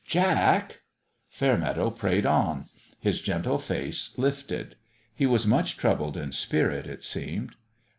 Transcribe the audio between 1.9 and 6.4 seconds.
prayed on his gentle face lifted. He was much troubled in